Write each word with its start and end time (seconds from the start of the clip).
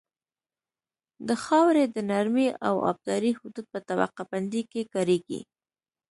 د 1.27 1.29
خاورې 1.43 1.83
د 1.95 1.97
نرمۍ 2.09 2.47
او 2.67 2.75
ابدارۍ 2.91 3.31
حدود 3.39 3.65
په 3.73 3.79
طبقه 3.87 4.21
بندۍ 4.31 4.63
کې 4.71 4.81
کاریږي 4.93 5.39